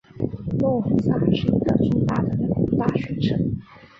[0.57, 3.37] 诺维萨是一个重要的大学城。